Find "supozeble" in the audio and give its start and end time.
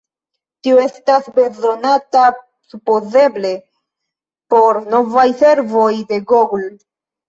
2.73-3.55